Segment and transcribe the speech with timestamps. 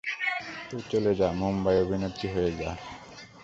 [0.69, 2.71] তুই চলে যা মুম্বাই, অভিনেত্রী হয়ে যা।